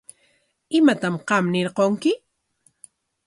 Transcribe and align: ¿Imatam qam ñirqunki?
¿Imatam 0.79 1.15
qam 1.27 1.45
ñirqunki? 1.53 2.11